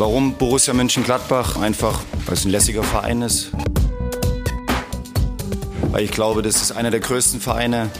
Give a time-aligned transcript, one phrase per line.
[0.00, 1.60] Warum Borussia Mönchengladbach?
[1.60, 3.50] Einfach, weil es ein lässiger Verein ist.
[5.90, 7.90] Weil ich glaube, dass es einer der größten Vereine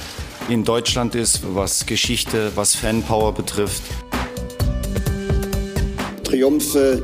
[0.49, 3.83] in Deutschland ist, was Geschichte, was Fanpower betrifft.
[6.25, 7.03] Triumphe,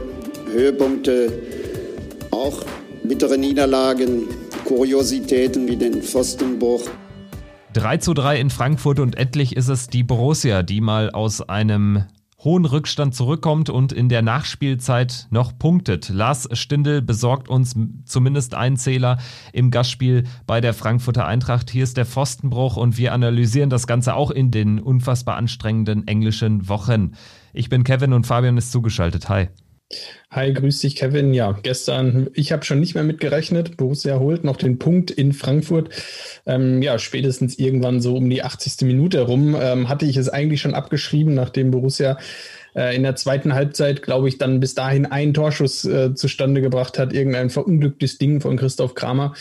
[0.50, 1.42] Höhepunkte,
[2.30, 2.64] auch
[3.04, 4.22] bittere Niederlagen,
[4.64, 6.88] Kuriositäten wie den Pfostenbruch.
[7.74, 12.06] 3 zu 3 in Frankfurt und endlich ist es die Borussia, die mal aus einem
[12.46, 16.10] hohen Rückstand zurückkommt und in der Nachspielzeit noch punktet.
[16.10, 19.18] Lars Stindl besorgt uns zumindest einen Zähler
[19.52, 21.70] im Gastspiel bei der Frankfurter Eintracht.
[21.70, 26.68] Hier ist der Pfostenbruch und wir analysieren das Ganze auch in den unfassbar anstrengenden englischen
[26.68, 27.14] Wochen.
[27.52, 29.28] Ich bin Kevin und Fabian ist zugeschaltet.
[29.28, 29.48] Hi.
[30.30, 31.32] Hi, grüß dich, Kevin.
[31.32, 33.76] Ja, gestern, ich habe schon nicht mehr mitgerechnet.
[33.76, 35.90] Borussia holt noch den Punkt in Frankfurt.
[36.44, 38.80] Ähm, ja, spätestens irgendwann so um die 80.
[38.82, 42.18] Minute herum ähm, hatte ich es eigentlich schon abgeschrieben, nachdem Borussia
[42.74, 46.98] äh, in der zweiten Halbzeit, glaube ich, dann bis dahin einen Torschuss äh, zustande gebracht
[46.98, 47.12] hat.
[47.12, 49.34] Irgendein verunglücktes Ding von Christoph Kramer.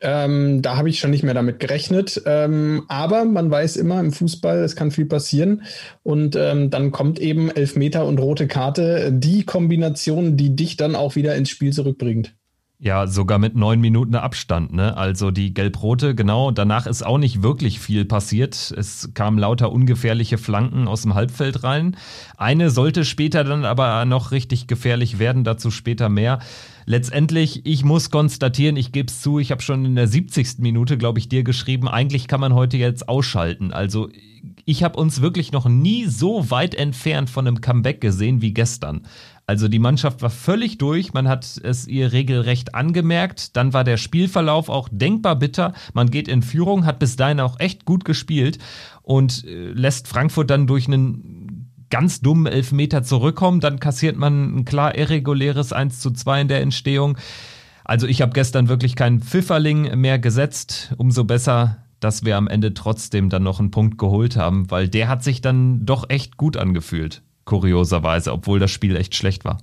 [0.00, 2.22] Ähm, da habe ich schon nicht mehr damit gerechnet.
[2.26, 5.62] Ähm, aber man weiß immer im Fußball, es kann viel passieren.
[6.02, 11.16] Und ähm, dann kommt eben Elfmeter und rote Karte, die Kombination, die dich dann auch
[11.16, 12.34] wieder ins Spiel zurückbringt.
[12.80, 14.96] Ja, sogar mit neun Minuten Abstand, ne?
[14.96, 16.52] Also die Gelb-Rote, genau.
[16.52, 18.72] Danach ist auch nicht wirklich viel passiert.
[18.76, 21.96] Es kamen lauter ungefährliche Flanken aus dem Halbfeld rein.
[22.36, 26.38] Eine sollte später dann aber noch richtig gefährlich werden, dazu später mehr.
[26.86, 30.60] Letztendlich, ich muss konstatieren, ich gebe es zu, ich habe schon in der 70.
[30.60, 33.72] Minute, glaube ich, dir geschrieben, eigentlich kann man heute jetzt ausschalten.
[33.72, 34.08] Also
[34.64, 39.02] ich habe uns wirklich noch nie so weit entfernt von einem Comeback gesehen wie gestern.
[39.46, 43.96] Also die Mannschaft war völlig durch, man hat es ihr regelrecht angemerkt, dann war der
[43.96, 48.58] Spielverlauf auch denkbar bitter, man geht in Führung, hat bis dahin auch echt gut gespielt
[49.02, 54.64] und äh, lässt Frankfurt dann durch einen ganz dummen Elfmeter zurückkommen, dann kassiert man ein
[54.66, 57.16] klar irreguläres 1 zu 2 in der Entstehung.
[57.84, 62.74] Also ich habe gestern wirklich keinen Pfifferling mehr gesetzt, umso besser, dass wir am Ende
[62.74, 66.56] trotzdem dann noch einen Punkt geholt haben, weil der hat sich dann doch echt gut
[66.56, 69.56] angefühlt kurioserweise, obwohl das Spiel echt schlecht war.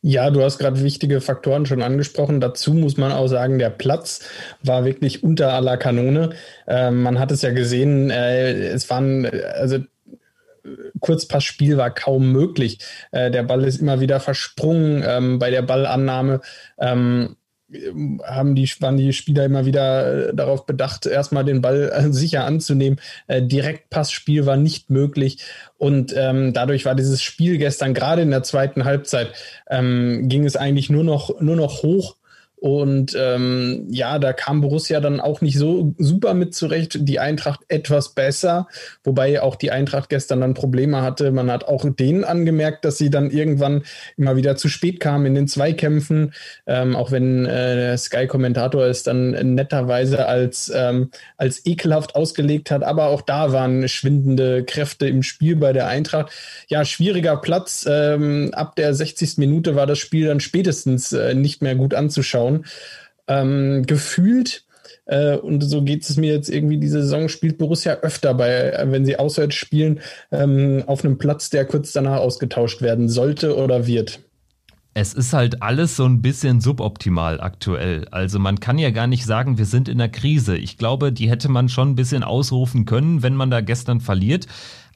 [0.00, 2.40] Ja, du hast gerade wichtige Faktoren schon angesprochen.
[2.40, 4.20] Dazu muss man auch sagen, der Platz
[4.62, 6.30] war wirklich unter aller Kanone.
[6.68, 9.78] Äh, man hat es ja gesehen, äh, es waren, also
[11.00, 12.78] Kurzpassspiel war kaum möglich.
[13.10, 16.40] Äh, der Ball ist immer wieder versprungen ähm, bei der Ballannahme.
[16.78, 17.36] Ähm,
[18.24, 22.44] haben die, waren die Spieler immer wieder äh, darauf bedacht, erstmal den Ball äh, sicher
[22.44, 22.98] anzunehmen.
[23.26, 25.44] Äh, Direktpassspiel war nicht möglich.
[25.76, 29.32] Und ähm, dadurch war dieses Spiel gestern, gerade in der zweiten Halbzeit,
[29.68, 32.16] ähm, ging es eigentlich nur noch, nur noch hoch.
[32.60, 36.98] Und ähm, ja, da kam Borussia dann auch nicht so super mit zurecht.
[37.00, 38.66] Die Eintracht etwas besser,
[39.04, 41.30] wobei auch die Eintracht gestern dann Probleme hatte.
[41.30, 43.84] Man hat auch denen angemerkt, dass sie dann irgendwann
[44.16, 46.32] immer wieder zu spät kamen in den Zweikämpfen.
[46.66, 52.82] Ähm, auch wenn äh, der Sky-Kommentator es dann netterweise als, ähm, als ekelhaft ausgelegt hat.
[52.82, 56.32] Aber auch da waren schwindende Kräfte im Spiel bei der Eintracht.
[56.66, 57.86] Ja, schwieriger Platz.
[57.88, 59.38] Ähm, ab der 60.
[59.38, 62.64] Minute war das Spiel dann spätestens äh, nicht mehr gut anzuschauen anschauen.
[63.26, 64.64] Ähm, gefühlt,
[65.06, 69.04] äh, und so geht es mir jetzt irgendwie, diese Saison spielt Borussia öfter bei, wenn
[69.04, 70.00] sie auswärts spielen,
[70.32, 74.20] ähm, auf einem Platz, der kurz danach ausgetauscht werden sollte oder wird.
[74.94, 78.08] Es ist halt alles so ein bisschen suboptimal aktuell.
[78.10, 80.56] Also man kann ja gar nicht sagen, wir sind in einer Krise.
[80.56, 84.46] Ich glaube, die hätte man schon ein bisschen ausrufen können, wenn man da gestern verliert.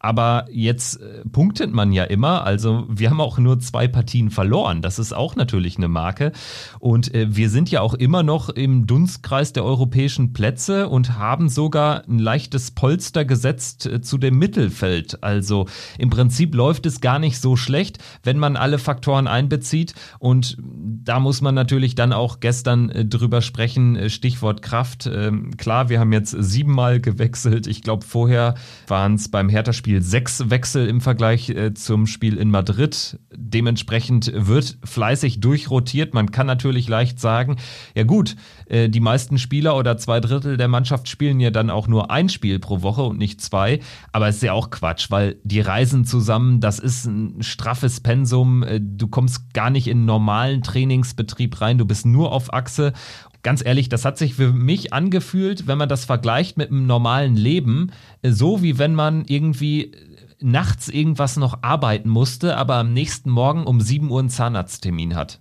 [0.03, 2.45] Aber jetzt äh, punktet man ja immer.
[2.45, 4.83] Also wir haben auch nur zwei Partien verloren.
[4.83, 6.33] Das ist auch natürlich eine Marke.
[6.81, 11.49] Und äh, wir sind ja auch immer noch im Dunstkreis der europäischen Plätze und haben
[11.49, 15.23] sogar ein leichtes Polster gesetzt äh, zu dem Mittelfeld.
[15.23, 15.69] Also
[15.99, 19.95] im Prinzip läuft es gar nicht so schlecht, wenn man alle Faktoren einbezieht.
[20.19, 24.11] Und da muss man natürlich dann auch gestern drüber sprechen.
[24.11, 25.07] Stichwort Kraft.
[25.07, 27.69] Ähm, klar, wir haben jetzt siebenmal gewechselt.
[27.69, 28.57] Ich glaube, vorher
[28.89, 33.19] waren es beim Hertha-Spiel Spiel sechs Wechsel im Vergleich äh, zum Spiel in Madrid.
[33.35, 36.15] Dementsprechend wird fleißig durchrotiert.
[36.15, 37.57] Man kann natürlich leicht sagen,
[37.95, 38.37] ja gut,
[38.69, 42.31] äh, die meisten Spieler oder zwei Drittel der Mannschaft spielen ja dann auch nur ein
[42.31, 43.81] Spiel pro Woche und nicht zwei.
[44.13, 48.63] Aber es ist ja auch Quatsch, weil die reisen zusammen, das ist ein straffes Pensum.
[48.63, 52.95] Äh, du kommst gar nicht in normalen Trainingsbetrieb rein, du bist nur auf Achse
[53.43, 57.37] ganz ehrlich, das hat sich für mich angefühlt, wenn man das vergleicht mit einem normalen
[57.37, 57.93] Leben,
[58.23, 59.93] so wie wenn man irgendwie
[60.41, 65.41] nachts irgendwas noch arbeiten musste, aber am nächsten Morgen um 7 Uhr einen Zahnarzttermin hat.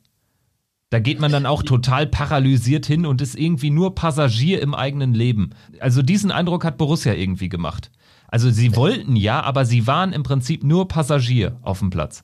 [0.92, 5.14] Da geht man dann auch total paralysiert hin und ist irgendwie nur Passagier im eigenen
[5.14, 5.52] Leben.
[5.80, 7.92] Also diesen Eindruck hat Borussia irgendwie gemacht.
[8.28, 12.24] Also sie wollten ja, aber sie waren im Prinzip nur Passagier auf dem Platz.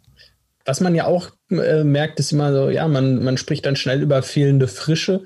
[0.66, 4.02] Was man ja auch äh, merkt, ist immer so, ja, man, man spricht dann schnell
[4.02, 5.24] über fehlende Frische.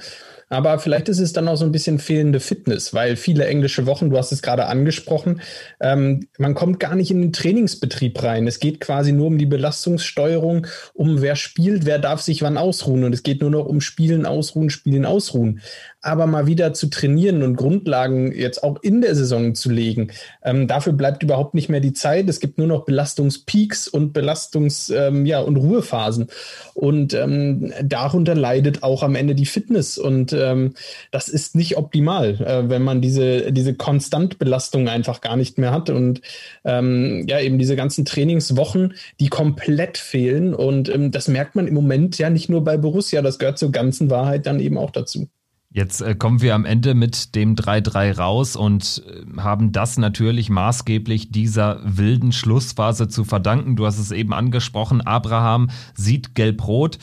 [0.51, 4.09] Aber vielleicht ist es dann auch so ein bisschen fehlende Fitness, weil viele englische Wochen,
[4.09, 5.39] du hast es gerade angesprochen,
[5.79, 8.47] ähm, man kommt gar nicht in den Trainingsbetrieb rein.
[8.47, 13.05] Es geht quasi nur um die Belastungssteuerung, um wer spielt, wer darf sich wann ausruhen.
[13.05, 15.61] Und es geht nur noch um Spielen, Ausruhen, Spielen, Ausruhen
[16.01, 20.11] aber mal wieder zu trainieren und Grundlagen jetzt auch in der Saison zu legen.
[20.43, 22.27] Ähm, dafür bleibt überhaupt nicht mehr die Zeit.
[22.27, 26.27] Es gibt nur noch Belastungspeaks und Belastungs- ähm, ja, und Ruhephasen.
[26.73, 29.97] Und ähm, darunter leidet auch am Ende die Fitness.
[29.99, 30.73] Und ähm,
[31.11, 35.91] das ist nicht optimal, äh, wenn man diese, diese Konstantbelastung einfach gar nicht mehr hat.
[35.91, 36.21] Und
[36.65, 40.55] ähm, ja, eben diese ganzen Trainingswochen, die komplett fehlen.
[40.55, 43.71] Und ähm, das merkt man im Moment ja nicht nur bei Borussia, das gehört zur
[43.71, 45.27] ganzen Wahrheit dann eben auch dazu.
[45.73, 50.49] Jetzt äh, kommen wir am Ende mit dem 3-3 raus und äh, haben das natürlich
[50.49, 53.77] maßgeblich dieser wilden Schlussphase zu verdanken.
[53.77, 56.97] Du hast es eben angesprochen, Abraham sieht gelb-rot.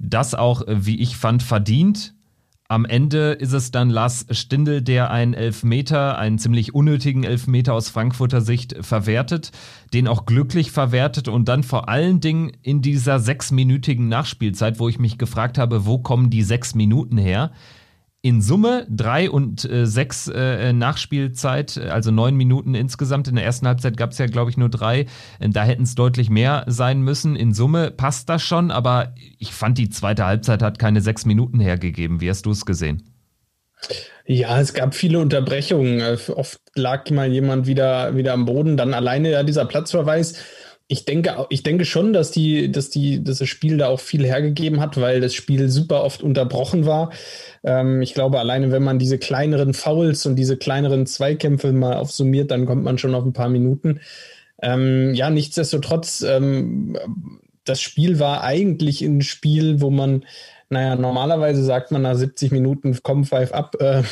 [0.00, 2.14] Das auch, äh, wie ich fand, verdient.
[2.70, 7.88] Am Ende ist es dann Lars Stindl, der einen Elfmeter, einen ziemlich unnötigen Elfmeter aus
[7.88, 9.52] Frankfurter Sicht verwertet,
[9.94, 14.98] den auch glücklich verwertet und dann vor allen Dingen in dieser sechsminütigen Nachspielzeit, wo ich
[14.98, 17.52] mich gefragt habe, wo kommen die sechs Minuten her?
[18.20, 23.28] In Summe drei und äh, sechs äh, Nachspielzeit, also neun Minuten insgesamt.
[23.28, 25.06] In der ersten Halbzeit gab es ja, glaube ich, nur drei.
[25.40, 27.36] Da hätten es deutlich mehr sein müssen.
[27.36, 31.60] In Summe passt das schon, aber ich fand, die zweite Halbzeit hat keine sechs Minuten
[31.60, 32.20] hergegeben.
[32.20, 33.14] Wie hast du es gesehen?
[34.26, 36.00] Ja, es gab viele Unterbrechungen.
[36.00, 38.76] Äh, oft lag mal jemand wieder, wieder am Boden.
[38.76, 40.34] Dann alleine ja dieser Platzverweis
[40.90, 44.24] ich denke, ich denke schon, dass die, dass die, dass das Spiel da auch viel
[44.24, 47.12] hergegeben hat, weil das Spiel super oft unterbrochen war.
[47.62, 52.50] Ähm, ich glaube, alleine wenn man diese kleineren Fouls und diese kleineren Zweikämpfe mal aufsummiert,
[52.50, 54.00] dann kommt man schon auf ein paar Minuten.
[54.62, 56.96] Ähm, ja, nichtsdestotrotz, ähm,
[57.64, 60.24] das Spiel war eigentlich ein Spiel, wo man
[60.70, 63.76] naja, normalerweise sagt man nach 70 Minuten, komm, pfeif ab.
[63.88, 64.02] Äh,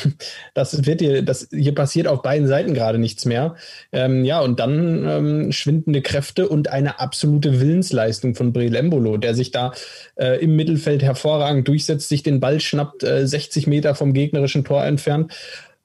[0.53, 3.55] das wird hier, das, hier passiert auf beiden Seiten gerade nichts mehr.
[3.91, 9.35] Ähm, ja, und dann ähm, schwindende Kräfte und eine absolute Willensleistung von Breel Embolo, der
[9.35, 9.73] sich da
[10.15, 14.85] äh, im Mittelfeld hervorragend durchsetzt, sich den Ball schnappt, äh, 60 Meter vom gegnerischen Tor
[14.85, 15.33] entfernt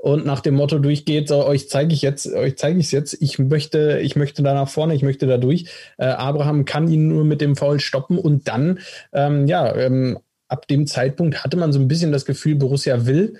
[0.02, 3.16] und nach dem Motto durchgeht, so, euch zeige ich jetzt, euch zeige ich es jetzt,
[3.20, 5.66] ich möchte, ich möchte da nach vorne, ich möchte da durch.
[5.96, 8.80] Äh, Abraham kann ihn nur mit dem Foul stoppen und dann,
[9.12, 10.18] ähm, ja, ähm,
[10.52, 13.34] ab dem Zeitpunkt hatte man so ein bisschen das Gefühl, Borussia will.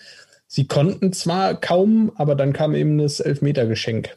[0.46, 4.16] Sie konnten zwar kaum, aber dann kam eben das Elfmetergeschenk.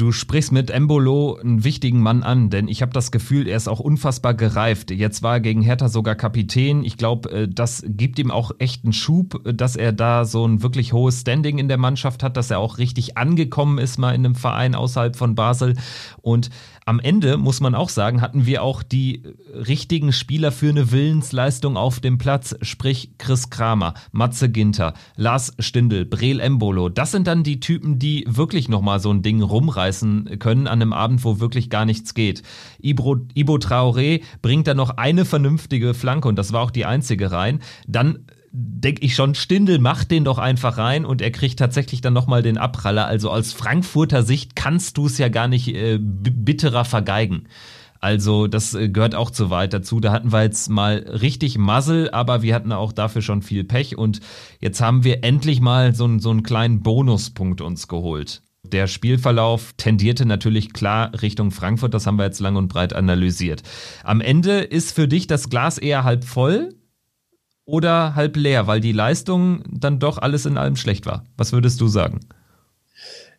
[0.00, 3.68] Du sprichst mit Embolo einen wichtigen Mann an, denn ich habe das Gefühl, er ist
[3.68, 4.90] auch unfassbar gereift.
[4.90, 6.84] Jetzt war er gegen Hertha sogar Kapitän.
[6.84, 10.62] Ich glaube, äh, das gibt ihm auch echt einen Schub, dass er da so ein
[10.62, 14.24] wirklich hohes Standing in der Mannschaft hat, dass er auch richtig angekommen ist mal in
[14.24, 15.76] einem Verein außerhalb von Basel.
[16.22, 16.48] Und
[16.86, 21.76] am Ende muss man auch sagen, hatten wir auch die richtigen Spieler für eine Willensleistung
[21.76, 26.88] auf dem Platz, sprich Chris Kramer, Matze Ginter, Lars Stindl, Breel Embolo.
[26.88, 29.89] Das sind dann die Typen, die wirklich nochmal so ein Ding rumreißen
[30.38, 32.42] können an einem Abend, wo wirklich gar nichts geht.
[32.80, 37.32] Ibo, Ibo Traoré bringt dann noch eine vernünftige Flanke und das war auch die einzige
[37.32, 37.60] rein.
[37.86, 42.12] Dann denke ich schon, Stindel macht den doch einfach rein und er kriegt tatsächlich dann
[42.12, 43.06] nochmal den Abpraller.
[43.06, 47.44] Also aus Frankfurter Sicht kannst du es ja gar nicht äh, bitterer vergeigen.
[48.00, 50.00] Also das äh, gehört auch zu weit dazu.
[50.00, 53.96] Da hatten wir jetzt mal richtig Muzzle, aber wir hatten auch dafür schon viel Pech
[53.96, 54.20] und
[54.58, 58.42] jetzt haben wir endlich mal so, so einen kleinen Bonuspunkt uns geholt.
[58.72, 63.62] Der Spielverlauf tendierte natürlich klar Richtung Frankfurt, das haben wir jetzt lang und breit analysiert.
[64.04, 66.74] Am Ende ist für dich das Glas eher halb voll
[67.64, 71.24] oder halb leer, weil die Leistung dann doch alles in allem schlecht war?
[71.36, 72.20] Was würdest du sagen?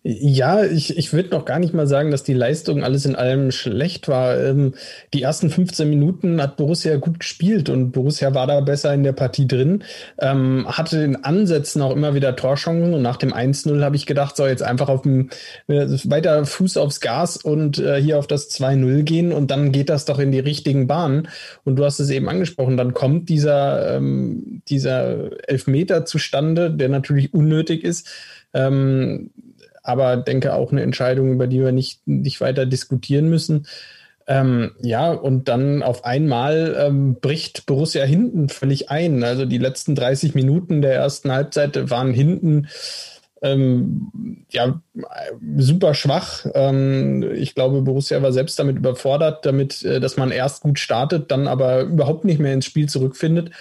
[0.03, 3.51] Ja, ich, ich würde noch gar nicht mal sagen, dass die Leistung alles in allem
[3.51, 4.35] schlecht war.
[4.35, 4.73] Ähm,
[5.13, 9.11] die ersten 15 Minuten hat Borussia gut gespielt und Borussia war da besser in der
[9.11, 9.83] Partie drin,
[10.17, 14.35] ähm, hatte in Ansätzen auch immer wieder Torchancen und nach dem 1-0 habe ich gedacht,
[14.35, 15.29] so jetzt einfach auf dem,
[15.67, 19.89] äh, weiter Fuß aufs Gas und äh, hier auf das 2-0 gehen und dann geht
[19.89, 21.27] das doch in die richtigen Bahnen.
[21.63, 27.35] Und du hast es eben angesprochen, dann kommt dieser, ähm, dieser Elfmeter zustande, der natürlich
[27.35, 28.09] unnötig ist.
[28.53, 29.29] Ähm,
[29.91, 33.67] aber denke auch eine Entscheidung, über die wir nicht, nicht weiter diskutieren müssen.
[34.27, 39.23] Ähm, ja, und dann auf einmal ähm, bricht Borussia hinten völlig ein.
[39.23, 42.67] Also die letzten 30 Minuten der ersten Halbzeit waren hinten
[43.41, 44.79] ähm, ja
[45.57, 46.45] super schwach.
[46.53, 51.31] Ähm, ich glaube, Borussia war selbst damit überfordert, damit, äh, dass man erst gut startet,
[51.31, 53.51] dann aber überhaupt nicht mehr ins Spiel zurückfindet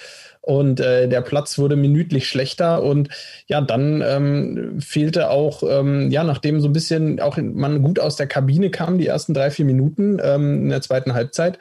[0.42, 2.82] und äh, der Platz wurde minütlich schlechter.
[2.82, 3.08] Und
[3.46, 8.16] ja, dann ähm, fehlte auch, ähm, ja, nachdem so ein bisschen auch man gut aus
[8.16, 11.58] der Kabine kam, die ersten drei, vier Minuten ähm, in der zweiten Halbzeit,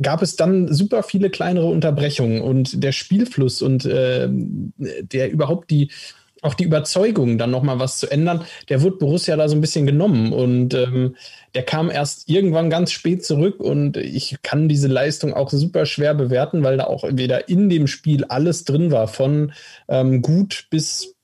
[0.00, 2.40] gab es dann super viele kleinere Unterbrechungen.
[2.42, 5.90] Und der Spielfluss und äh, der überhaupt die
[6.42, 9.86] auch die Überzeugung, dann nochmal was zu ändern, der wurde Borussia da so ein bisschen
[9.86, 11.16] genommen und ähm,
[11.54, 16.14] der kam erst irgendwann ganz spät zurück und ich kann diese Leistung auch super schwer
[16.14, 19.52] bewerten, weil da auch weder in dem Spiel alles drin war, von
[19.88, 21.14] ähm, gut bis,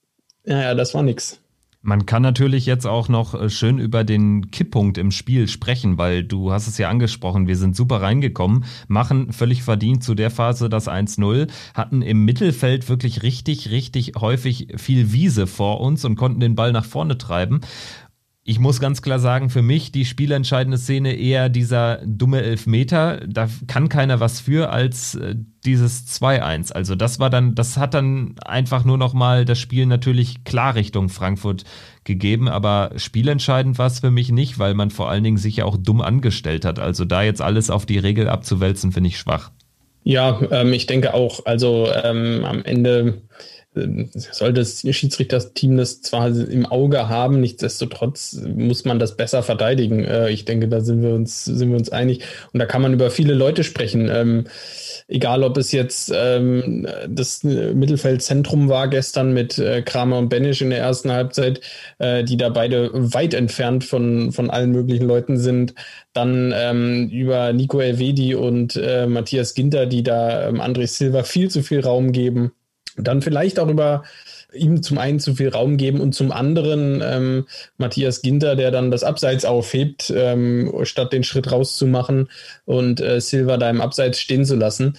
[0.45, 1.42] naja, das war nix.
[1.85, 6.23] Man kann natürlich jetzt auch noch äh, schön über den Kipppunkt im Spiel sprechen, weil
[6.23, 10.69] du hast es ja angesprochen, wir sind super reingekommen, machen völlig verdient zu der Phase
[10.69, 16.39] das 1-0, hatten im Mittelfeld wirklich richtig, richtig häufig viel Wiese vor uns und konnten
[16.39, 17.63] den Ball nach vorne treiben
[18.45, 23.21] ich muss ganz klar sagen, für mich die spielentscheidende Szene eher dieser dumme Elfmeter.
[23.29, 26.73] Da kann keiner was für als äh, dieses 2-1.
[26.73, 30.75] Also das war dann, das hat dann einfach nur noch mal das Spiel natürlich klar
[30.75, 31.63] Richtung Frankfurt
[32.03, 35.65] gegeben, aber spielentscheidend war es für mich nicht, weil man vor allen Dingen sich ja
[35.65, 36.81] auch dumm angestellt hat.
[36.81, 39.53] Also da jetzt alles auf die Regel abzuwälzen, finde ich schwach.
[40.03, 41.47] Ja, ähm, ich denke auch.
[41.47, 43.23] Also ähm, am Ende
[43.75, 50.05] ähm, soll das Schiedsrichterteam das zwar im Auge haben, nichtsdestotrotz muss man das besser verteidigen.
[50.05, 52.25] Äh, ich denke, da sind wir uns, sind wir uns einig.
[52.53, 54.11] Und da kann man über viele Leute sprechen.
[54.13, 54.45] Ähm,
[55.09, 60.71] egal, ob es jetzt ähm, das Mittelfeldzentrum war gestern mit äh, Kramer und Benisch in
[60.71, 61.61] der ersten Halbzeit,
[61.99, 65.75] äh, die da beide weit entfernt von, von allen möglichen Leuten sind.
[66.13, 71.51] Dann ähm, über Nico Elvedi und äh, Matthias Ginter, die da ähm, André Silva viel
[71.51, 72.53] zu viel Raum geben
[72.97, 74.05] dann vielleicht auch über
[74.53, 77.47] ihm zum einen zu viel Raum geben und zum anderen ähm,
[77.79, 82.29] Matthias Ginter, der dann das Abseits aufhebt, ähm, statt den Schritt rauszumachen
[82.65, 84.99] und äh, Silva da im Abseits stehen zu lassen.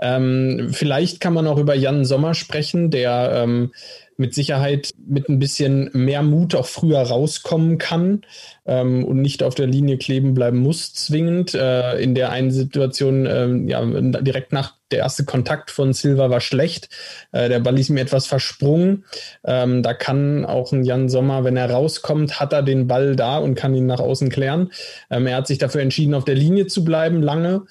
[0.00, 3.70] Ähm, vielleicht kann man auch über Jan Sommer sprechen, der ähm,
[4.16, 8.22] mit Sicherheit mit ein bisschen mehr Mut auch früher rauskommen kann
[8.64, 11.54] ähm, und nicht auf der Linie kleben bleiben muss, zwingend.
[11.54, 13.84] Äh, in der einen Situation, äh, ja,
[14.20, 16.88] direkt nach der erste Kontakt von Silva war schlecht.
[17.32, 19.04] Äh, der Ball ist mir etwas versprungen.
[19.44, 23.38] Ähm, da kann auch ein Jan Sommer, wenn er rauskommt, hat er den Ball da
[23.38, 24.70] und kann ihn nach außen klären.
[25.10, 27.62] Ähm, er hat sich dafür entschieden, auf der Linie zu bleiben, lange.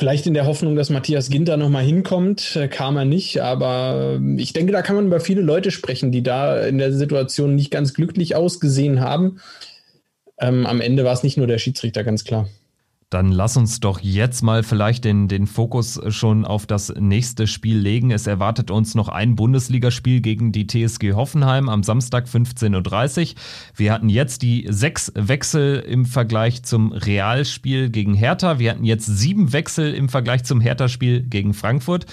[0.00, 3.42] Vielleicht in der Hoffnung, dass Matthias Ginter nochmal hinkommt, äh, kam er nicht.
[3.42, 6.90] Aber ähm, ich denke, da kann man über viele Leute sprechen, die da in der
[6.94, 9.42] Situation nicht ganz glücklich ausgesehen haben.
[10.40, 12.48] Ähm, am Ende war es nicht nur der Schiedsrichter, ganz klar.
[13.10, 17.76] Dann lass uns doch jetzt mal vielleicht den, den Fokus schon auf das nächste Spiel
[17.76, 18.12] legen.
[18.12, 23.40] Es erwartet uns noch ein Bundesligaspiel gegen die TSG Hoffenheim am Samstag 15.30 Uhr.
[23.74, 28.60] Wir hatten jetzt die sechs Wechsel im Vergleich zum Realspiel gegen Hertha.
[28.60, 32.06] Wir hatten jetzt sieben Wechsel im Vergleich zum Hertha-Spiel gegen Frankfurt.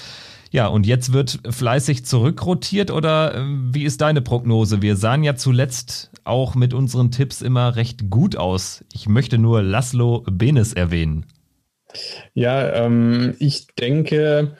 [0.51, 4.81] Ja, und jetzt wird fleißig zurückrotiert oder äh, wie ist deine Prognose?
[4.81, 8.83] Wir sahen ja zuletzt auch mit unseren Tipps immer recht gut aus.
[8.93, 11.25] Ich möchte nur Laszlo Benes erwähnen.
[12.33, 14.57] Ja, ähm, ich denke,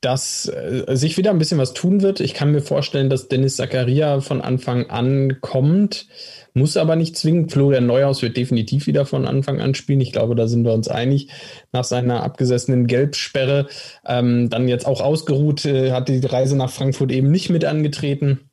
[0.00, 2.20] dass äh, sich wieder ein bisschen was tun wird.
[2.20, 6.06] Ich kann mir vorstellen, dass Dennis Zakaria von Anfang an kommt.
[6.54, 7.52] Muss aber nicht zwingend.
[7.52, 10.00] Florian Neuhaus wird definitiv wieder von Anfang an spielen.
[10.00, 11.28] Ich glaube, da sind wir uns einig.
[11.72, 13.68] Nach seiner abgesessenen Gelbsperre
[14.06, 18.49] ähm, dann jetzt auch ausgeruht, äh, hat die Reise nach Frankfurt eben nicht mit angetreten.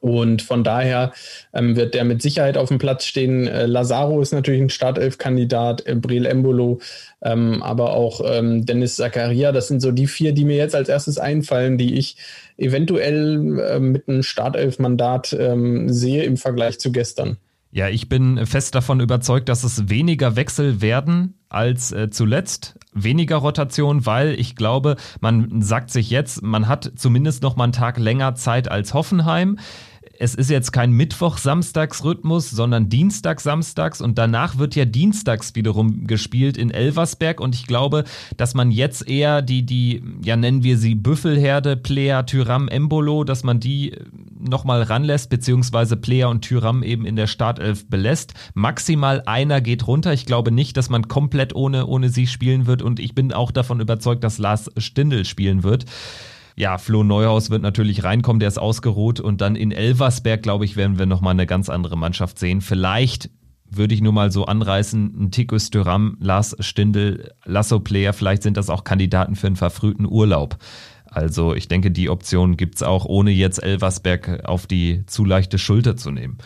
[0.00, 1.12] Und von daher
[1.52, 3.46] ähm, wird der mit Sicherheit auf dem Platz stehen.
[3.46, 6.80] Äh, Lazaro ist natürlich ein Startelf-Kandidat, äh, Breel Embolo,
[7.22, 9.52] ähm, aber auch ähm, Dennis Zakaria.
[9.52, 12.16] Das sind so die vier, die mir jetzt als erstes einfallen, die ich
[12.56, 17.38] eventuell äh, mit einem Startelf-Mandat ähm, sehe im Vergleich zu gestern.
[17.70, 22.78] Ja, ich bin fest davon überzeugt, dass es weniger Wechsel werden als äh, zuletzt.
[22.94, 27.72] Weniger Rotation, weil ich glaube, man sagt sich jetzt, man hat zumindest noch mal einen
[27.74, 29.58] Tag länger Zeit als Hoffenheim
[30.20, 36.70] es ist jetzt kein Mittwoch-Samstags-Rhythmus, sondern Dienstag-Samstags und danach wird ja Dienstags wiederum gespielt in
[36.70, 38.04] Elversberg und ich glaube,
[38.36, 43.44] dass man jetzt eher die, die, ja nennen wir sie Büffelherde, Plea, Tyram, Embolo, dass
[43.44, 43.96] man die
[44.40, 48.34] nochmal ranlässt, beziehungsweise Plea und Tyram eben in der Startelf belässt.
[48.54, 50.12] Maximal einer geht runter.
[50.12, 53.52] Ich glaube nicht, dass man komplett ohne, ohne sie spielen wird und ich bin auch
[53.52, 55.84] davon überzeugt, dass Lars Stindl spielen wird
[56.58, 60.76] ja, Flo Neuhaus wird natürlich reinkommen, der ist ausgeruht und dann in Elversberg, glaube ich,
[60.76, 62.62] werden wir nochmal eine ganz andere Mannschaft sehen.
[62.62, 63.30] Vielleicht
[63.70, 68.56] würde ich nur mal so anreißen, ein Tikus Düram, Lars Stindl, Lasso Player, vielleicht sind
[68.56, 70.58] das auch Kandidaten für einen verfrühten Urlaub.
[71.04, 75.96] Also ich denke, die Option gibt's auch, ohne jetzt Elversberg auf die zu leichte Schulter
[75.96, 76.38] zu nehmen.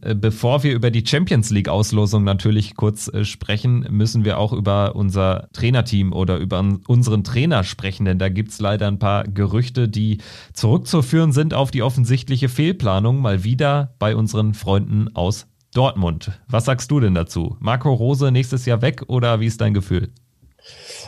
[0.00, 4.52] Äh, bevor wir über die Champions League Auslosung natürlich kurz äh, sprechen, müssen wir auch
[4.52, 9.88] über unser Trainerteam oder über unseren Trainer sprechen, denn da gibt's leider ein paar Gerüchte,
[9.88, 10.18] die
[10.52, 16.32] zurückzuführen sind auf die offensichtliche Fehlplanung, mal wieder bei unseren Freunden aus Dortmund.
[16.48, 17.56] Was sagst du denn dazu?
[17.60, 20.10] Marco Rose nächstes Jahr weg oder wie ist dein Gefühl?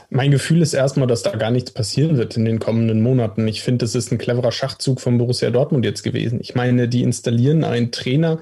[0.08, 3.46] Mein Gefühl ist erstmal, dass da gar nichts passieren wird in den kommenden Monaten.
[3.46, 6.40] Ich finde, es ist ein cleverer Schachzug von Borussia Dortmund jetzt gewesen.
[6.42, 8.40] Ich meine, die installieren einen Trainer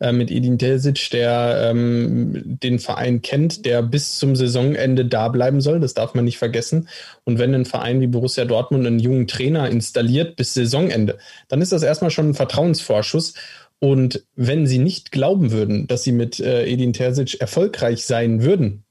[0.00, 5.60] äh, mit Edin Terzic, der ähm, den Verein kennt, der bis zum Saisonende da bleiben
[5.60, 5.80] soll.
[5.80, 6.88] Das darf man nicht vergessen.
[7.24, 11.72] Und wenn ein Verein wie Borussia Dortmund einen jungen Trainer installiert bis Saisonende, dann ist
[11.72, 13.34] das erstmal schon ein Vertrauensvorschuss.
[13.80, 18.84] Und wenn sie nicht glauben würden, dass sie mit äh, Edin Terzic erfolgreich sein würden,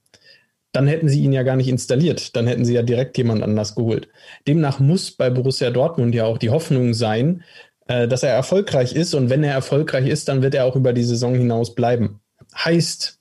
[0.71, 2.35] dann hätten sie ihn ja gar nicht installiert.
[2.35, 4.09] Dann hätten sie ja direkt jemand anders geholt.
[4.47, 7.43] Demnach muss bei Borussia Dortmund ja auch die Hoffnung sein,
[7.87, 9.13] äh, dass er erfolgreich ist.
[9.13, 12.19] Und wenn er erfolgreich ist, dann wird er auch über die Saison hinaus bleiben.
[12.55, 13.19] Heißt,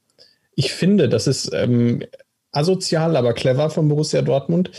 [0.55, 2.03] ich finde, das ist ähm,
[2.53, 4.71] asozial, aber clever von Borussia Dortmund,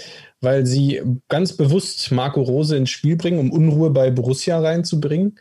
[0.42, 5.40] weil sie ganz bewusst Marco Rose ins Spiel bringen, um Unruhe bei Borussia reinzubringen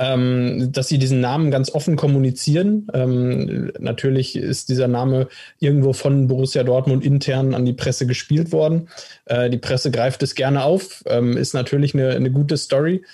[0.00, 2.88] ähm, dass sie diesen Namen ganz offen kommunizieren.
[2.94, 5.28] Ähm, natürlich ist dieser Name
[5.58, 8.88] irgendwo von Borussia Dortmund intern an die Presse gespielt worden.
[9.26, 13.04] Äh, die Presse greift es gerne auf, ähm, ist natürlich eine, eine gute Story.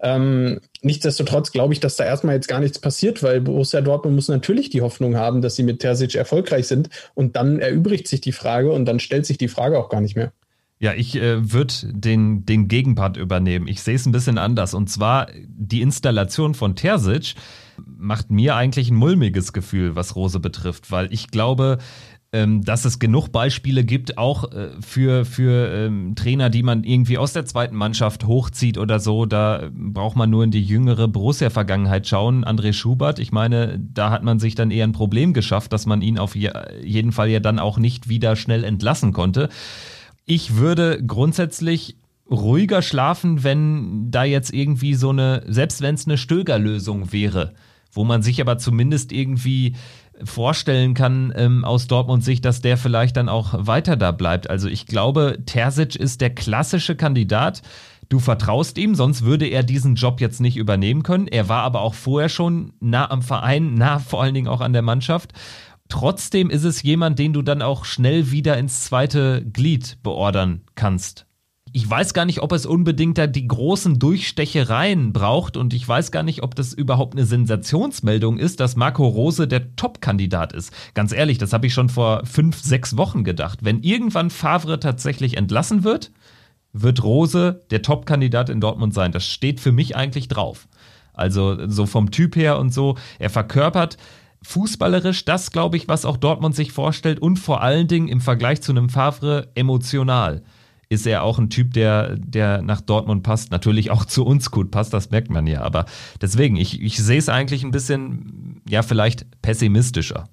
[0.00, 4.28] Ähm, nichtsdestotrotz glaube ich, dass da erstmal jetzt gar nichts passiert, weil Borussia Dortmund muss
[4.28, 8.32] natürlich die Hoffnung haben, dass sie mit Terzic erfolgreich sind und dann erübrigt sich die
[8.32, 10.30] Frage und dann stellt sich die Frage auch gar nicht mehr.
[10.80, 13.68] Ja, ich äh, würde den, den Gegenpart übernehmen.
[13.68, 14.74] Ich sehe es ein bisschen anders.
[14.74, 17.34] Und zwar die Installation von Terzic
[17.78, 21.78] macht mir eigentlich ein mulmiges Gefühl, was Rose betrifft, weil ich glaube,
[22.34, 27.16] ähm, dass es genug Beispiele gibt, auch äh, für, für ähm, Trainer, die man irgendwie
[27.16, 29.24] aus der zweiten Mannschaft hochzieht oder so.
[29.24, 32.44] Da braucht man nur in die jüngere Borussia-Vergangenheit schauen.
[32.44, 36.02] André Schubert, ich meine, da hat man sich dann eher ein Problem geschafft, dass man
[36.02, 36.50] ihn auf je
[36.82, 39.48] jeden Fall ja dann auch nicht wieder schnell entlassen konnte.
[40.26, 41.96] Ich würde grundsätzlich
[42.30, 47.54] ruhiger schlafen, wenn da jetzt irgendwie so eine, selbst wenn es eine Stöger-Lösung wäre,
[47.92, 49.74] wo man sich aber zumindest irgendwie
[50.22, 54.48] vorstellen kann ähm, aus Dortmund Sicht, dass der vielleicht dann auch weiter da bleibt.
[54.48, 57.62] Also ich glaube, Terzic ist der klassische Kandidat.
[58.08, 61.26] Du vertraust ihm, sonst würde er diesen Job jetzt nicht übernehmen können.
[61.26, 64.72] Er war aber auch vorher schon nah am Verein, nah vor allen Dingen auch an
[64.72, 65.32] der Mannschaft.
[65.94, 71.24] Trotzdem ist es jemand, den du dann auch schnell wieder ins zweite Glied beordern kannst.
[71.70, 76.10] Ich weiß gar nicht, ob es unbedingt da die großen Durchstechereien braucht und ich weiß
[76.10, 80.72] gar nicht, ob das überhaupt eine Sensationsmeldung ist, dass Marco Rose der Top-Kandidat ist.
[80.94, 83.60] Ganz ehrlich, das habe ich schon vor fünf, sechs Wochen gedacht.
[83.62, 86.10] Wenn irgendwann Favre tatsächlich entlassen wird,
[86.72, 89.12] wird Rose der Top-Kandidat in Dortmund sein.
[89.12, 90.66] Das steht für mich eigentlich drauf.
[91.12, 92.96] Also so vom Typ her und so.
[93.20, 93.96] Er verkörpert
[94.44, 98.62] fußballerisch das, glaube ich, was auch Dortmund sich vorstellt und vor allen Dingen im Vergleich
[98.62, 100.42] zu einem Favre emotional
[100.88, 104.70] ist er auch ein Typ, der, der nach Dortmund passt, natürlich auch zu uns gut
[104.70, 105.62] passt, das merkt man ja.
[105.62, 105.86] Aber
[106.20, 110.28] deswegen, ich, ich sehe es eigentlich ein bisschen, ja, vielleicht pessimistischer.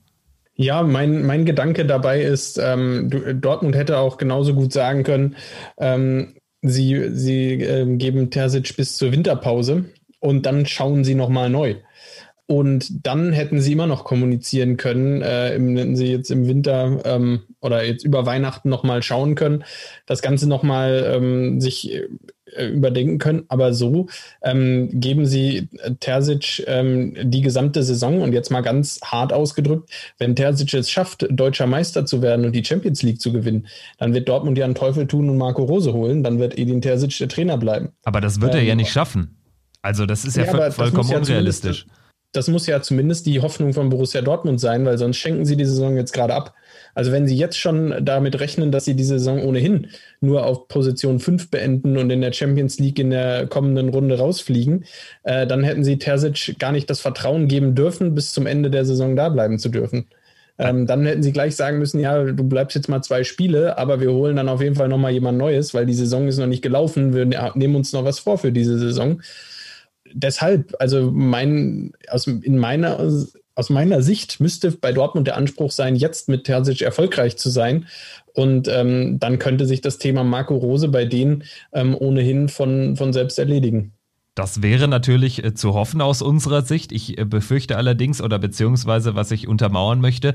[0.56, 3.10] Ja, mein, mein Gedanke dabei ist, ähm,
[3.42, 5.36] Dortmund hätte auch genauso gut sagen können,
[5.78, 9.86] ähm, sie, sie äh, geben Terzic bis zur Winterpause
[10.20, 11.76] und dann schauen sie nochmal neu.
[12.52, 17.44] Und dann hätten sie immer noch kommunizieren können, äh, wenn sie jetzt im Winter ähm,
[17.62, 19.64] oder jetzt über Weihnachten nochmal schauen können,
[20.06, 23.46] das Ganze nochmal ähm, sich äh, überdenken können.
[23.48, 24.08] Aber so
[24.42, 25.70] ähm, geben sie
[26.02, 31.26] Terzic ähm, die gesamte Saison und jetzt mal ganz hart ausgedrückt, wenn Terzic es schafft,
[31.30, 34.76] deutscher Meister zu werden und die Champions League zu gewinnen, dann wird Dortmund ja einen
[34.76, 37.94] Teufel tun und Marco Rose holen, dann wird Edin Terzic der Trainer bleiben.
[38.04, 39.38] Aber das wird er ja ähm, nicht schaffen.
[39.82, 41.86] Also das ist ja, ja vollkommen unrealistisch
[42.32, 45.66] das muss ja zumindest die Hoffnung von Borussia Dortmund sein, weil sonst schenken sie die
[45.66, 46.54] Saison jetzt gerade ab.
[46.94, 49.88] Also wenn sie jetzt schon damit rechnen, dass sie die Saison ohnehin
[50.22, 54.86] nur auf Position 5 beenden und in der Champions League in der kommenden Runde rausfliegen,
[55.24, 58.86] äh, dann hätten sie Terzic gar nicht das Vertrauen geben dürfen, bis zum Ende der
[58.86, 60.08] Saison da bleiben zu dürfen.
[60.58, 64.00] Ähm, dann hätten sie gleich sagen müssen, ja, du bleibst jetzt mal zwei Spiele, aber
[64.00, 66.62] wir holen dann auf jeden Fall nochmal jemand Neues, weil die Saison ist noch nicht
[66.62, 67.14] gelaufen.
[67.14, 69.22] Wir ne-, nehmen uns noch was vor für diese Saison
[70.14, 73.00] deshalb, also mein, aus, in meiner,
[73.56, 77.86] aus meiner Sicht müsste bei Dortmund der Anspruch sein, jetzt mit Terzic erfolgreich zu sein.
[78.34, 81.44] Und ähm, dann könnte sich das Thema Marco Rose bei denen
[81.74, 83.94] ähm, ohnehin von, von selbst erledigen.
[84.36, 86.94] Das wäre natürlich äh, zu hoffen aus unserer Sicht.
[86.94, 90.34] Ich äh, befürchte allerdings, oder beziehungsweise was ich untermauern möchte,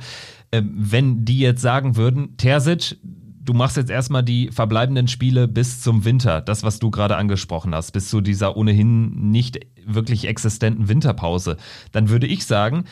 [0.51, 2.99] äh, wenn die jetzt sagen würden, Terzic,
[3.47, 7.75] du machst jetzt erstmal die verbleibenden Spiele bis zum Winter, das, was du gerade angesprochen
[7.75, 11.57] hast, bis zu dieser ohnehin nicht wirklich existenten Winterpause,
[11.93, 12.85] dann würde ich sagen,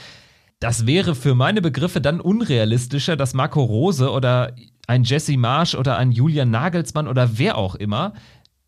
[0.60, 4.54] das wäre für meine Begriffe dann unrealistischer, dass Marco Rose oder
[4.86, 8.14] ein Jesse Marsch oder ein Julian Nagelsmann oder wer auch immer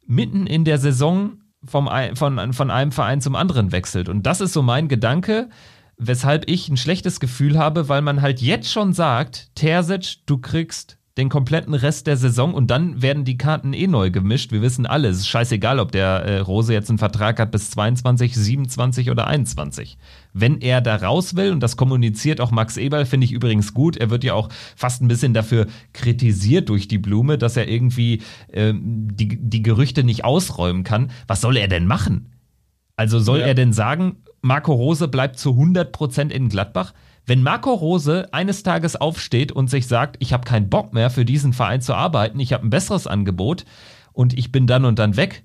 [0.07, 4.09] mitten in der Saison vom, von, von einem Verein zum anderen wechselt.
[4.09, 5.49] Und das ist so mein Gedanke,
[5.97, 10.96] weshalb ich ein schlechtes Gefühl habe, weil man halt jetzt schon sagt, Terzic, du kriegst
[11.17, 14.53] den kompletten Rest der Saison und dann werden die Karten eh neu gemischt.
[14.53, 17.71] Wir wissen alle, es ist scheißegal, ob der äh, Rose jetzt einen Vertrag hat bis
[17.71, 19.97] 22, 27 oder 21.
[20.35, 23.97] Wenn er da raus will, und das kommuniziert auch Max Eberl, finde ich übrigens gut,
[23.97, 28.21] er wird ja auch fast ein bisschen dafür kritisiert durch die Blume, dass er irgendwie
[28.53, 31.11] äh, die, die Gerüchte nicht ausräumen kann.
[31.27, 32.33] Was soll er denn machen?
[32.97, 33.47] Also soll ja.
[33.47, 36.93] er denn sagen, Marco Rose bleibt zu 100% in Gladbach?
[37.27, 41.25] Wenn Marco Rose eines Tages aufsteht und sich sagt, ich habe keinen Bock mehr für
[41.25, 43.65] diesen Verein zu arbeiten, ich habe ein besseres Angebot
[44.13, 45.43] und ich bin dann und dann weg,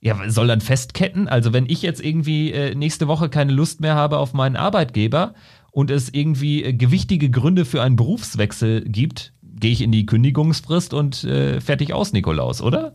[0.00, 1.28] ja, soll dann festketten?
[1.28, 5.34] Also wenn ich jetzt irgendwie äh, nächste Woche keine Lust mehr habe auf meinen Arbeitgeber
[5.70, 10.94] und es irgendwie äh, gewichtige Gründe für einen Berufswechsel gibt, gehe ich in die Kündigungsfrist
[10.94, 12.94] und äh, fertig aus, Nikolaus, oder?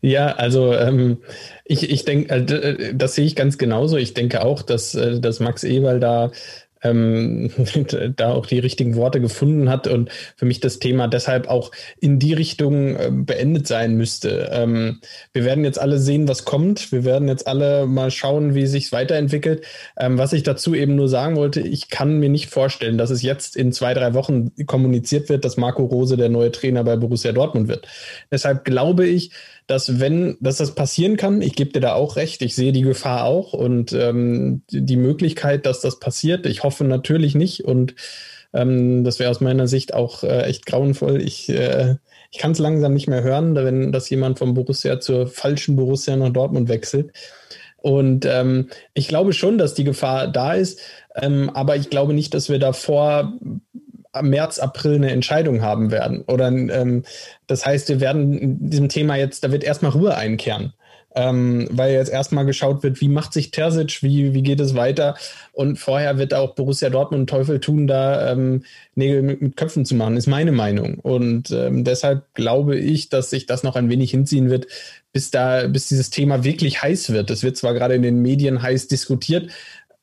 [0.00, 1.18] Ja, also ähm,
[1.64, 3.96] ich, ich denke, äh, äh, das sehe ich ganz genauso.
[3.96, 6.30] Ich denke auch, dass, äh, dass Max Eberl da
[6.82, 7.50] ähm,
[8.16, 12.18] da auch die richtigen Worte gefunden hat und für mich das Thema deshalb auch in
[12.18, 14.50] die Richtung äh, beendet sein müsste.
[14.52, 15.00] Ähm,
[15.32, 16.92] wir werden jetzt alle sehen, was kommt.
[16.92, 19.64] Wir werden jetzt alle mal schauen, wie sich weiterentwickelt.
[19.98, 23.22] Ähm, was ich dazu eben nur sagen wollte, ich kann mir nicht vorstellen, dass es
[23.22, 27.32] jetzt in zwei, drei Wochen kommuniziert wird, dass Marco Rose der neue Trainer bei Borussia
[27.32, 27.86] Dortmund wird.
[28.30, 29.30] Deshalb glaube ich,
[29.66, 32.82] dass wenn, dass das passieren kann, ich gebe dir da auch recht, ich sehe die
[32.82, 36.46] Gefahr auch und ähm, die Möglichkeit, dass das passiert.
[36.46, 37.94] Ich hoffe natürlich nicht und
[38.52, 41.22] ähm, das wäre aus meiner Sicht auch äh, echt grauenvoll.
[41.22, 41.96] Ich, äh,
[42.30, 46.16] ich kann es langsam nicht mehr hören, wenn dass jemand vom Borussia zur falschen Borussia
[46.16, 47.12] nach Dortmund wechselt.
[47.78, 50.80] Und ähm, ich glaube schon, dass die Gefahr da ist,
[51.16, 53.32] ähm, aber ich glaube nicht, dass wir davor
[54.20, 56.22] März, April eine Entscheidung haben werden.
[56.26, 57.04] Oder ähm,
[57.46, 60.74] das heißt, wir werden in diesem Thema jetzt, da wird erstmal Ruhe einkehren.
[61.14, 65.14] Ähm, weil jetzt erstmal geschaut wird, wie macht sich Terzic, wie, wie geht es weiter.
[65.52, 69.94] Und vorher wird auch Borussia Dortmund Teufel tun, da ähm, Nägel mit, mit, Köpfen zu
[69.94, 70.94] machen, ist meine Meinung.
[71.00, 74.68] Und ähm, deshalb glaube ich, dass sich das noch ein wenig hinziehen wird,
[75.12, 77.30] bis da, bis dieses Thema wirklich heiß wird.
[77.30, 79.50] Es wird zwar gerade in den Medien heiß diskutiert,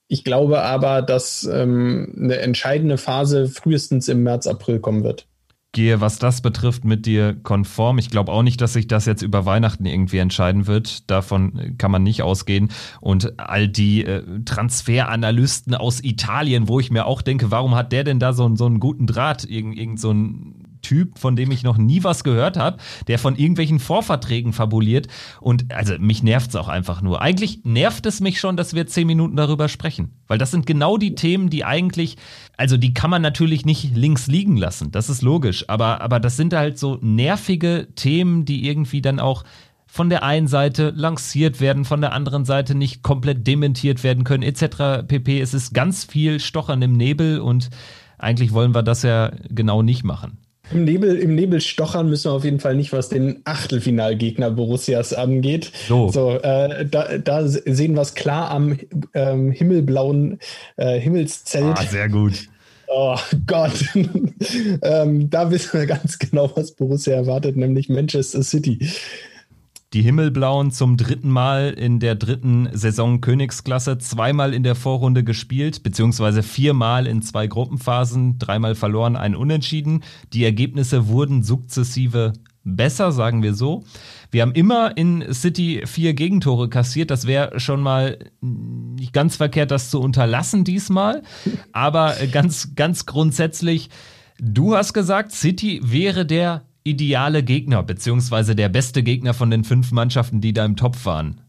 [0.09, 5.27] ich glaube aber, dass ähm, eine entscheidende Phase frühestens im März, April kommen wird.
[5.71, 7.99] Gehe, was das betrifft, mit dir konform.
[7.99, 11.07] Ich glaube auch nicht, dass sich das jetzt über Weihnachten irgendwie entscheiden wird.
[11.11, 12.71] Davon kann man nicht ausgehen.
[13.01, 18.03] Und all die äh, Transferanalysten aus Italien, wo ich mir auch denke, warum hat der
[18.03, 19.43] denn da so, so einen guten Draht?
[19.43, 20.58] Irgend, irgend so ein
[20.89, 25.07] Typ, von dem ich noch nie was gehört habe, der von irgendwelchen Vorverträgen fabuliert.
[25.39, 27.21] Und also mich nervt es auch einfach nur.
[27.21, 30.15] Eigentlich nervt es mich schon, dass wir zehn Minuten darüber sprechen.
[30.25, 32.17] Weil das sind genau die Themen, die eigentlich,
[32.57, 34.91] also die kann man natürlich nicht links liegen lassen.
[34.91, 35.69] Das ist logisch.
[35.69, 39.43] Aber, aber das sind halt so nervige Themen, die irgendwie dann auch
[39.85, 44.41] von der einen Seite lanciert werden, von der anderen Seite nicht komplett dementiert werden können,
[44.41, 45.07] etc.
[45.07, 45.39] pp.
[45.39, 47.69] Es ist ganz viel Stochern im Nebel und
[48.17, 50.39] eigentlich wollen wir das ja genau nicht machen.
[50.71, 55.13] Im Nebel, Im Nebel stochern müssen wir auf jeden Fall nicht, was den Achtelfinalgegner Borussias
[55.13, 55.71] angeht.
[55.87, 58.77] So, so äh, da, da, sehen wir es klar am
[59.13, 60.39] ähm, himmelblauen
[60.77, 61.77] äh, Himmelszelt.
[61.79, 62.47] Ah, sehr gut.
[62.87, 63.85] Oh Gott.
[64.81, 68.79] ähm, da wissen wir ganz genau, was Borussia erwartet, nämlich Manchester City.
[69.93, 75.81] Die Himmelblauen zum dritten Mal in der dritten Saison Königsklasse, zweimal in der Vorrunde gespielt,
[75.81, 80.03] beziehungsweise viermal in zwei Gruppenphasen, dreimal verloren, ein Unentschieden.
[80.31, 83.83] Die Ergebnisse wurden sukzessive besser, sagen wir so.
[84.29, 87.09] Wir haben immer in City vier Gegentore kassiert.
[87.09, 91.23] Das wäre schon mal nicht ganz verkehrt, das zu unterlassen diesmal.
[91.71, 93.89] Aber ganz, ganz grundsätzlich,
[94.39, 99.91] du hast gesagt, City wäre der ideale Gegner, beziehungsweise der beste Gegner von den fünf
[99.91, 101.41] Mannschaften, die da im Topf waren?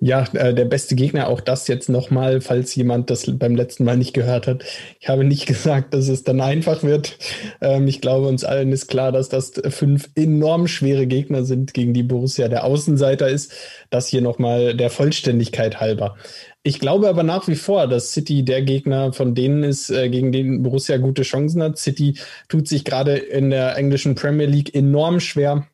[0.00, 3.96] Ja, äh, der beste Gegner, auch das jetzt nochmal, falls jemand das beim letzten Mal
[3.96, 4.64] nicht gehört hat.
[4.98, 7.18] Ich habe nicht gesagt, dass es dann einfach wird.
[7.60, 11.94] Ähm, ich glaube, uns allen ist klar, dass das fünf enorm schwere Gegner sind, gegen
[11.94, 13.52] die Borussia der Außenseiter ist.
[13.90, 16.16] Das hier nochmal der Vollständigkeit halber.
[16.62, 20.30] Ich glaube aber nach wie vor, dass City der Gegner von denen ist, äh, gegen
[20.30, 21.78] den Borussia gute Chancen hat.
[21.78, 22.18] City
[22.48, 25.66] tut sich gerade in der englischen Premier League enorm schwer.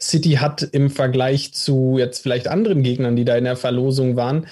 [0.00, 4.46] City hat im Vergleich zu jetzt vielleicht anderen Gegnern, die da in der Verlosung waren,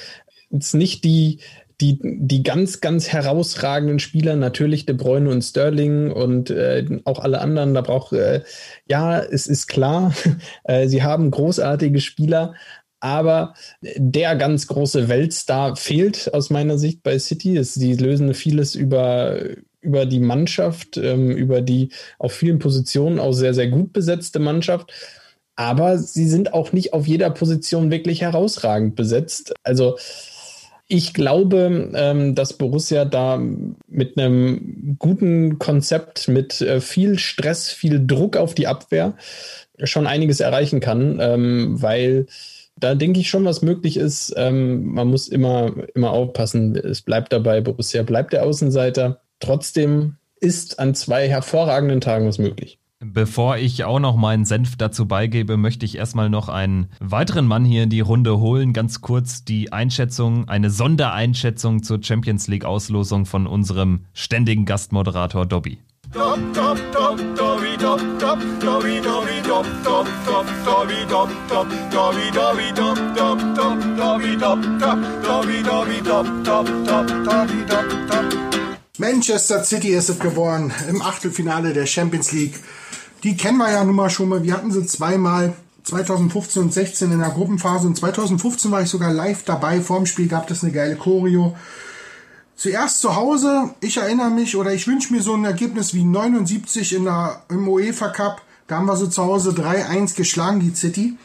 [0.51, 1.39] jetzt nicht die,
[1.81, 7.41] die, die ganz, ganz herausragenden Spieler, natürlich De Bruyne und Sterling und äh, auch alle
[7.41, 8.43] anderen, da braucht, äh,
[8.87, 10.15] ja, es ist klar,
[10.65, 12.55] äh, sie haben großartige Spieler,
[13.03, 17.63] aber der ganz große Weltstar fehlt aus meiner Sicht bei City.
[17.65, 19.41] Sie lösen vieles über,
[19.81, 21.89] über die Mannschaft, ähm, über die
[22.19, 24.93] auf vielen Positionen auch sehr, sehr gut besetzte Mannschaft.
[25.57, 29.53] Aber sie sind auch nicht auf jeder Position wirklich herausragend besetzt.
[29.65, 29.97] Also
[30.89, 33.41] Ich glaube, ähm, dass Borussia da
[33.89, 39.15] mit einem guten Konzept, mit äh, viel Stress, viel Druck auf die Abwehr
[39.85, 42.27] schon einiges erreichen kann, ähm, weil
[42.83, 44.35] da denke ich schon, was möglich ist.
[44.37, 46.75] Ähm, man muss immer, immer aufpassen.
[46.75, 49.21] Es bleibt dabei, Borussia bleibt der Außenseiter.
[49.39, 52.79] Trotzdem ist an zwei hervorragenden Tagen was möglich.
[53.05, 57.65] Bevor ich auch noch meinen Senf dazu beigebe, möchte ich erstmal noch einen weiteren Mann
[57.65, 58.73] hier in die Runde holen.
[58.73, 65.79] Ganz kurz die Einschätzung, eine Sondereinschätzung zur Champions League Auslosung von unserem ständigen Gastmoderator Dobby.
[78.99, 82.61] Manchester City ist es geworden im Achtelfinale der Champions League.
[83.23, 84.43] Die kennen wir ja nun mal schon mal.
[84.43, 89.15] Wir hatten sie zweimal 2015 und 16 in der Gruppenphase und 2015 war ich sogar
[89.15, 89.81] live dabei.
[89.81, 91.57] Vorm Spiel gab es eine geile Choreo.
[92.57, 96.95] Zuerst zu Hause, ich erinnere mich oder ich wünsche mir so ein Ergebnis wie 79
[96.95, 98.43] in der, im UEFA Cup.
[98.69, 101.17] Da haben wir so zu Hause 3-1 geschlagen, die City.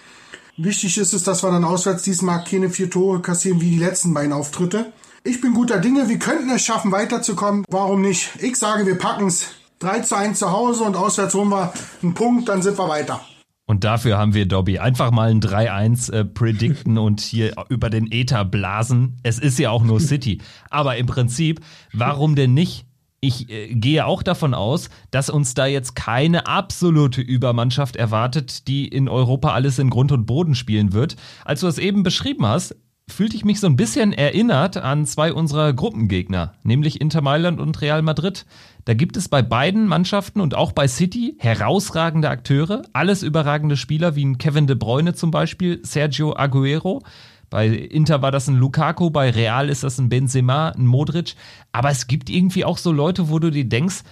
[0.57, 4.13] Wichtig ist es, dass wir dann auswärts diesmal keine vier Tore kassieren wie die letzten
[4.13, 4.91] beiden Auftritte.
[5.23, 7.65] Ich bin guter Dinge, wir könnten es schaffen, weiterzukommen.
[7.69, 8.31] Warum nicht?
[8.39, 9.45] Ich sage, wir packen es
[9.79, 13.21] 3 zu 1 zu Hause und auswärts holen wir einen Punkt, dann sind wir weiter.
[13.67, 18.09] Und dafür haben wir Dobby einfach mal ein 3-1 äh, predikten und hier über den
[18.09, 19.17] Ether blasen.
[19.23, 20.39] Es ist ja auch nur City.
[20.69, 21.59] Aber im Prinzip,
[21.93, 22.85] warum denn nicht?
[23.19, 28.87] Ich äh, gehe auch davon aus, dass uns da jetzt keine absolute Übermannschaft erwartet, die
[28.87, 31.17] in Europa alles in Grund und Boden spielen wird.
[31.43, 32.75] Als du es eben beschrieben hast,
[33.09, 37.81] fühlte ich mich so ein bisschen erinnert an zwei unserer Gruppengegner, nämlich Inter Mailand und
[37.81, 38.45] Real Madrid.
[38.85, 44.15] Da gibt es bei beiden Mannschaften und auch bei City herausragende Akteure, alles überragende Spieler
[44.15, 47.01] wie ein Kevin de Bruyne zum Beispiel, Sergio Aguero.
[47.49, 51.35] Bei Inter war das ein Lukaku, bei Real ist das ein Benzema, ein Modric.
[51.71, 54.03] Aber es gibt irgendwie auch so Leute, wo du dir denkst,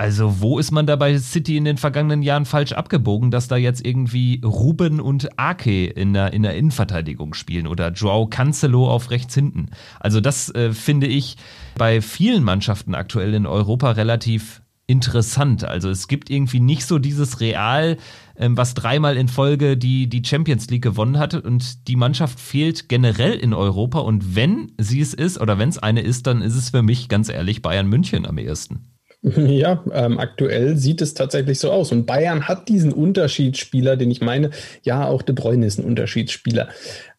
[0.00, 3.56] also, wo ist man da bei City in den vergangenen Jahren falsch abgebogen, dass da
[3.56, 9.10] jetzt irgendwie Ruben und Ake in der, in der Innenverteidigung spielen oder Joao Cancelo auf
[9.10, 9.70] rechts hinten?
[9.98, 11.36] Also, das äh, finde ich
[11.76, 15.64] bei vielen Mannschaften aktuell in Europa relativ interessant.
[15.64, 17.96] Also, es gibt irgendwie nicht so dieses Real,
[18.36, 22.88] ähm, was dreimal in Folge die, die Champions League gewonnen hat und die Mannschaft fehlt
[22.88, 26.54] generell in Europa und wenn sie es ist oder wenn es eine ist, dann ist
[26.54, 28.84] es für mich ganz ehrlich Bayern München am ehesten.
[29.36, 31.92] Ja, ähm, aktuell sieht es tatsächlich so aus.
[31.92, 34.50] Und Bayern hat diesen Unterschiedsspieler, den ich meine.
[34.82, 36.68] Ja, auch De Bruyne ist ein Unterschiedsspieler.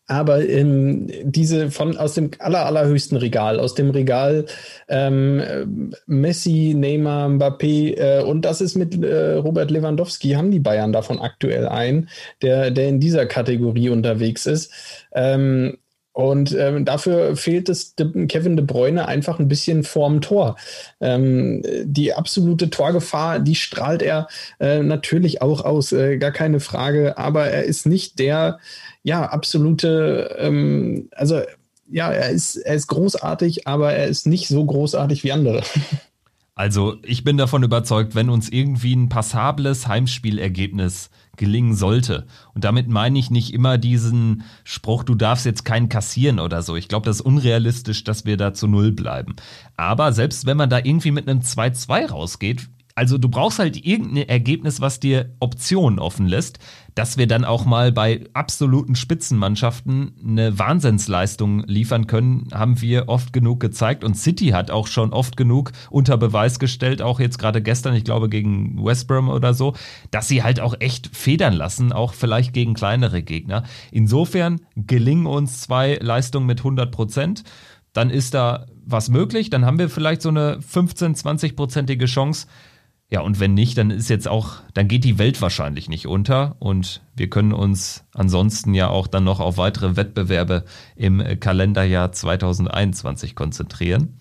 [0.08, 4.48] Aber ähm, diese von aus dem aller, allerhöchsten Regal, aus dem Regal
[4.88, 10.94] ähm, Messi, Neymar, Mbappé äh, und das ist mit äh, Robert Lewandowski, haben die Bayern
[10.94, 12.10] davon aktuell ein,
[12.42, 14.74] der, der in dieser Kategorie unterwegs ist.
[15.14, 15.78] Ähm,
[16.20, 20.58] und ähm, dafür fehlt es Kevin de Bruyne einfach ein bisschen vorm Tor.
[21.00, 24.28] Ähm, die absolute Torgefahr, die strahlt er
[24.60, 27.18] äh, natürlich auch aus, äh, gar keine Frage.
[27.18, 28.60] Aber er ist nicht der,
[29.02, 31.40] ja, absolute, ähm, also
[31.90, 35.64] ja, er ist, er ist großartig, aber er ist nicht so großartig wie andere.
[36.56, 42.28] Also ich bin davon überzeugt, wenn uns irgendwie ein passables Heimspielergebnis gelingen sollte.
[42.54, 46.76] Und damit meine ich nicht immer diesen Spruch, du darfst jetzt keinen kassieren oder so.
[46.76, 49.36] Ich glaube, das ist unrealistisch, dass wir da zu Null bleiben.
[49.76, 54.28] Aber selbst wenn man da irgendwie mit einem 2-2 rausgeht, also du brauchst halt irgendein
[54.28, 56.60] Ergebnis, was dir Optionen offen lässt,
[56.96, 63.32] dass wir dann auch mal bei absoluten Spitzenmannschaften eine Wahnsinnsleistung liefern können, haben wir oft
[63.32, 64.04] genug gezeigt.
[64.04, 68.04] Und City hat auch schon oft genug unter Beweis gestellt, auch jetzt gerade gestern, ich
[68.04, 69.76] glaube gegen West Brom oder so,
[70.12, 73.64] dass sie halt auch echt federn lassen, auch vielleicht gegen kleinere Gegner.
[73.94, 77.46] Insofern gelingen uns zwei Leistungen mit 100 Prozent.
[77.94, 82.48] Dann ist da was möglich, dann haben wir vielleicht so eine 15, 20-prozentige Chance,
[83.12, 86.56] ja, und wenn nicht, dann ist jetzt auch, dann geht die Welt wahrscheinlich nicht unter
[86.60, 90.64] und wir können uns ansonsten ja auch dann noch auf weitere Wettbewerbe
[90.96, 94.20] im Kalenderjahr 2021 konzentrieren.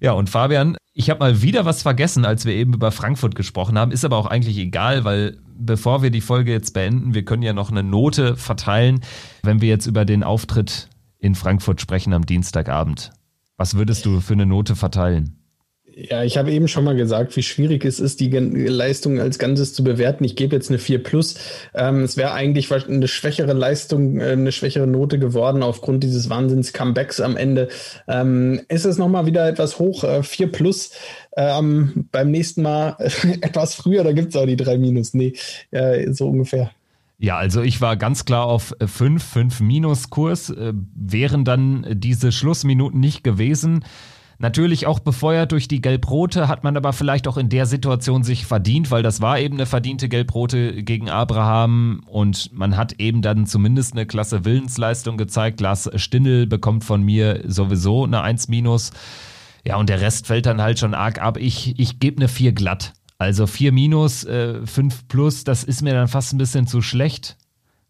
[0.00, 3.78] Ja, und Fabian, ich habe mal wieder was vergessen, als wir eben über Frankfurt gesprochen
[3.78, 7.42] haben, ist aber auch eigentlich egal, weil bevor wir die Folge jetzt beenden, wir können
[7.42, 9.00] ja noch eine Note verteilen,
[9.42, 13.12] wenn wir jetzt über den Auftritt in Frankfurt sprechen am Dienstagabend.
[13.58, 15.43] Was würdest du für eine Note verteilen?
[15.96, 19.74] Ja, ich habe eben schon mal gesagt, wie schwierig es ist, die Leistung als Ganzes
[19.74, 20.24] zu bewerten.
[20.24, 21.36] Ich gebe jetzt eine 4 plus.
[21.72, 27.20] Ähm, es wäre eigentlich eine schwächere Leistung, äh, eine schwächere Note geworden aufgrund dieses Wahnsinns-Comebacks
[27.20, 27.68] am Ende.
[28.08, 30.90] Ähm, ist es nochmal wieder etwas hoch, äh, 4 plus.
[31.36, 32.96] Ähm, beim nächsten Mal
[33.40, 35.14] etwas früher, da gibt es auch die 3 minus.
[35.14, 35.34] Nee,
[35.70, 36.72] äh, so ungefähr.
[37.18, 40.50] Ja, also ich war ganz klar auf 5, 5 Minuskurs.
[40.50, 43.84] Äh, wären dann diese Schlussminuten nicht gewesen.
[44.44, 48.44] Natürlich auch befeuert durch die Gelb-Rote, hat man aber vielleicht auch in der Situation sich
[48.44, 53.46] verdient, weil das war eben eine verdiente Gelb-Rote gegen Abraham und man hat eben dann
[53.46, 55.62] zumindest eine klasse Willensleistung gezeigt.
[55.62, 58.90] Lars Stindl bekommt von mir sowieso eine 1 minus.
[59.64, 61.38] Ja, und der Rest fällt dann halt schon arg ab.
[61.38, 62.92] Ich, ich gebe eine 4 glatt.
[63.16, 67.38] Also 4 minus, äh, 5 plus, das ist mir dann fast ein bisschen zu schlecht,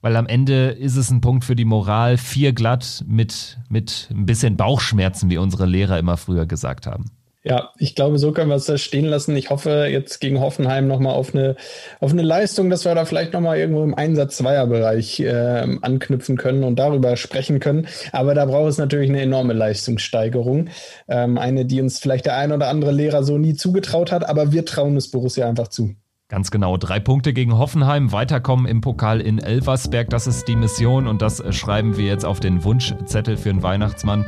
[0.04, 2.18] weil am Ende ist es ein Punkt für die Moral.
[2.18, 7.06] 4 glatt mit, mit ein bisschen Bauchschmerzen, wie unsere Lehrer immer früher gesagt haben.
[7.42, 9.34] Ja, ich glaube, so können wir es da stehen lassen.
[9.34, 11.56] Ich hoffe jetzt gegen Hoffenheim nochmal auf eine,
[12.00, 16.78] auf eine Leistung, dass wir da vielleicht nochmal irgendwo im Einsatz-Zweier-Bereich äh, anknüpfen können und
[16.78, 17.88] darüber sprechen können.
[18.12, 20.68] Aber da braucht es natürlich eine enorme Leistungssteigerung.
[21.08, 24.52] Ähm, eine, die uns vielleicht der ein oder andere Lehrer so nie zugetraut hat, aber
[24.52, 25.94] wir trauen es Borussia einfach zu.
[26.34, 26.76] Ganz genau.
[26.76, 30.10] Drei Punkte gegen Hoffenheim, weiterkommen im Pokal in Elversberg.
[30.10, 34.26] Das ist die Mission und das schreiben wir jetzt auf den Wunschzettel für den Weihnachtsmann.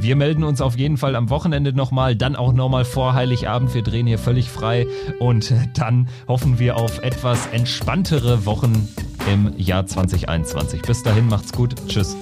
[0.00, 3.74] Wir melden uns auf jeden Fall am Wochenende nochmal, dann auch nochmal vor Heiligabend.
[3.74, 4.86] Wir drehen hier völlig frei
[5.18, 8.88] und dann hoffen wir auf etwas entspanntere Wochen
[9.30, 10.80] im Jahr 2021.
[10.80, 11.74] Bis dahin, macht's gut.
[11.86, 12.16] Tschüss.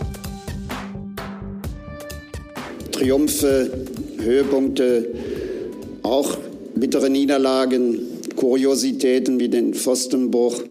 [2.91, 3.71] Triumphe,
[4.19, 5.07] Höhepunkte,
[6.03, 6.37] auch
[6.75, 8.10] bittere Niederlagen
[8.41, 10.63] Kuriositäten wie den Pfostenbruch